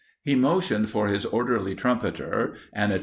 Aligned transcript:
He 0.23 0.33
motioned 0.33 0.89
for 0.89 1.09
his 1.09 1.27
orderly 1.27 1.75
trum 1.75 1.99
58 1.99 2.29
1 2.73 2.91
Lt. 2.91 2.99